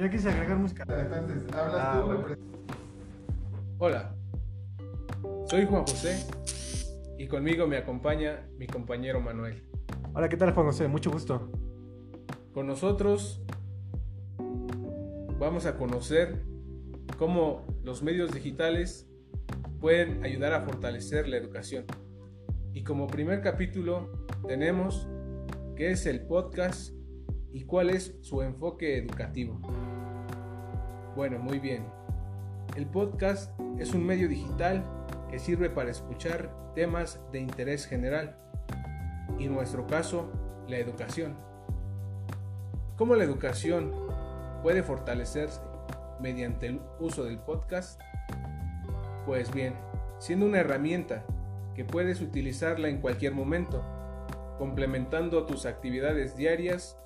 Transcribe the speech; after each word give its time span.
Yo 0.00 0.08
quise 0.08 0.30
agregar 0.30 0.56
música. 0.56 0.84
Entonces, 0.88 1.42
hablas 1.52 1.76
Ah, 1.78 2.00
tú. 2.00 2.06
bueno. 2.06 2.36
Hola, 3.78 4.14
soy 5.46 5.66
Juan 5.66 5.82
José 5.82 6.26
y 7.18 7.26
conmigo 7.26 7.66
me 7.66 7.76
acompaña 7.76 8.46
mi 8.56 8.66
compañero 8.66 9.20
Manuel. 9.20 9.62
Hola, 10.14 10.30
¿qué 10.30 10.38
tal 10.38 10.52
Juan 10.54 10.66
José? 10.68 10.88
Mucho 10.88 11.10
gusto. 11.10 11.50
Con 12.54 12.66
nosotros 12.66 13.42
vamos 15.38 15.66
a 15.66 15.76
conocer 15.76 16.46
cómo 17.18 17.66
los 17.84 18.02
medios 18.02 18.32
digitales 18.32 19.06
pueden 19.80 20.24
ayudar 20.24 20.54
a 20.54 20.62
fortalecer 20.62 21.28
la 21.28 21.36
educación. 21.36 21.84
Y 22.72 22.84
como 22.84 23.06
primer 23.06 23.42
capítulo 23.42 24.26
tenemos 24.48 25.06
qué 25.76 25.90
es 25.90 26.06
el 26.06 26.22
podcast 26.22 26.94
y 27.52 27.64
cuál 27.64 27.90
es 27.90 28.16
su 28.22 28.40
enfoque 28.42 28.96
educativo. 28.96 29.60
Bueno, 31.16 31.40
muy 31.40 31.58
bien. 31.58 31.84
El 32.76 32.86
podcast 32.86 33.50
es 33.78 33.94
un 33.94 34.06
medio 34.06 34.28
digital 34.28 34.84
que 35.28 35.40
sirve 35.40 35.68
para 35.68 35.90
escuchar 35.90 36.50
temas 36.74 37.20
de 37.32 37.40
interés 37.40 37.84
general 37.86 38.36
y 39.38 39.46
en 39.46 39.54
nuestro 39.54 39.88
caso, 39.88 40.30
la 40.68 40.76
educación. 40.76 41.34
¿Cómo 42.96 43.16
la 43.16 43.24
educación 43.24 43.92
puede 44.62 44.84
fortalecerse 44.84 45.60
mediante 46.20 46.66
el 46.66 46.80
uso 47.00 47.24
del 47.24 47.38
podcast? 47.38 48.00
Pues 49.26 49.52
bien, 49.52 49.74
siendo 50.18 50.46
una 50.46 50.60
herramienta 50.60 51.24
que 51.74 51.84
puedes 51.84 52.20
utilizarla 52.20 52.88
en 52.88 53.00
cualquier 53.00 53.34
momento, 53.34 53.82
complementando 54.58 55.44
tus 55.44 55.66
actividades 55.66 56.36
diarias, 56.36 56.96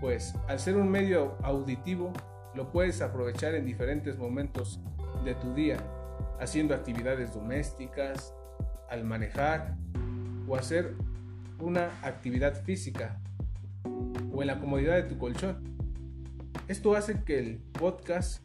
pues 0.00 0.34
al 0.48 0.60
ser 0.60 0.76
un 0.76 0.88
medio 0.88 1.36
auditivo, 1.42 2.12
lo 2.56 2.72
puedes 2.72 3.02
aprovechar 3.02 3.54
en 3.54 3.66
diferentes 3.66 4.16
momentos 4.16 4.80
de 5.24 5.34
tu 5.34 5.52
día, 5.54 5.76
haciendo 6.40 6.74
actividades 6.74 7.34
domésticas, 7.34 8.34
al 8.88 9.04
manejar 9.04 9.76
o 10.48 10.56
hacer 10.56 10.94
una 11.60 11.90
actividad 12.02 12.64
física 12.64 13.20
o 14.32 14.40
en 14.40 14.46
la 14.46 14.58
comodidad 14.58 14.94
de 14.94 15.02
tu 15.02 15.18
colchón. 15.18 15.62
Esto 16.66 16.96
hace 16.96 17.22
que 17.24 17.38
el 17.38 17.58
podcast 17.58 18.42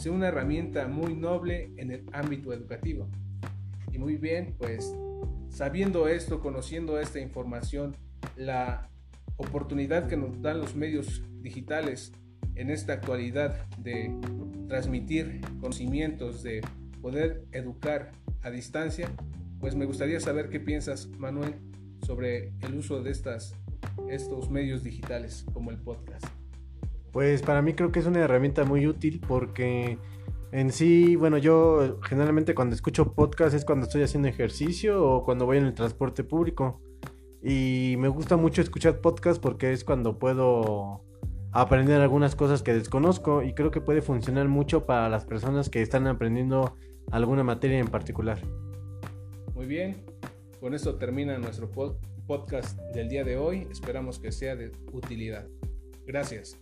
sea 0.00 0.12
una 0.12 0.28
herramienta 0.28 0.88
muy 0.88 1.14
noble 1.14 1.70
en 1.76 1.90
el 1.90 2.06
ámbito 2.12 2.52
educativo. 2.52 3.08
Y 3.92 3.98
muy 3.98 4.16
bien, 4.16 4.54
pues 4.58 4.94
sabiendo 5.50 6.08
esto, 6.08 6.40
conociendo 6.40 6.98
esta 6.98 7.20
información, 7.20 7.94
la 8.36 8.88
oportunidad 9.36 10.08
que 10.08 10.16
nos 10.16 10.40
dan 10.40 10.60
los 10.60 10.74
medios 10.74 11.22
digitales 11.42 12.12
en 12.56 12.70
esta 12.70 12.94
actualidad 12.94 13.66
de 13.78 14.14
transmitir 14.68 15.40
conocimientos, 15.60 16.42
de 16.42 16.62
poder 17.00 17.44
educar 17.52 18.12
a 18.42 18.50
distancia, 18.50 19.10
pues 19.60 19.74
me 19.74 19.84
gustaría 19.84 20.20
saber 20.20 20.48
qué 20.48 20.60
piensas, 20.60 21.08
Manuel, 21.18 21.54
sobre 22.04 22.52
el 22.60 22.74
uso 22.76 23.02
de 23.02 23.10
estas, 23.10 23.54
estos 24.08 24.50
medios 24.50 24.82
digitales 24.82 25.44
como 25.52 25.70
el 25.70 25.78
podcast. 25.78 26.26
Pues 27.12 27.42
para 27.42 27.62
mí 27.62 27.74
creo 27.74 27.92
que 27.92 28.00
es 28.00 28.06
una 28.06 28.20
herramienta 28.20 28.64
muy 28.64 28.86
útil 28.86 29.20
porque 29.26 29.98
en 30.52 30.70
sí, 30.70 31.16
bueno, 31.16 31.38
yo 31.38 31.98
generalmente 32.02 32.54
cuando 32.54 32.74
escucho 32.74 33.12
podcast 33.12 33.54
es 33.54 33.64
cuando 33.64 33.86
estoy 33.86 34.02
haciendo 34.02 34.28
ejercicio 34.28 35.04
o 35.04 35.24
cuando 35.24 35.46
voy 35.46 35.58
en 35.58 35.64
el 35.66 35.74
transporte 35.74 36.24
público. 36.24 36.80
Y 37.42 37.96
me 37.98 38.08
gusta 38.08 38.36
mucho 38.36 38.62
escuchar 38.62 39.00
podcast 39.00 39.40
porque 39.40 39.72
es 39.72 39.84
cuando 39.84 40.18
puedo 40.18 41.04
aprender 41.54 42.00
algunas 42.00 42.34
cosas 42.36 42.62
que 42.62 42.74
desconozco 42.74 43.42
y 43.42 43.54
creo 43.54 43.70
que 43.70 43.80
puede 43.80 44.02
funcionar 44.02 44.48
mucho 44.48 44.86
para 44.86 45.08
las 45.08 45.24
personas 45.24 45.70
que 45.70 45.80
están 45.82 46.06
aprendiendo 46.06 46.76
alguna 47.10 47.44
materia 47.44 47.78
en 47.78 47.88
particular. 47.88 48.38
Muy 49.54 49.66
bien, 49.66 50.04
con 50.60 50.74
esto 50.74 50.96
termina 50.96 51.38
nuestro 51.38 51.70
pod- 51.70 51.96
podcast 52.26 52.78
del 52.94 53.08
día 53.08 53.22
de 53.24 53.36
hoy. 53.36 53.68
Esperamos 53.70 54.18
que 54.18 54.32
sea 54.32 54.56
de 54.56 54.72
utilidad. 54.92 55.46
Gracias. 56.06 56.58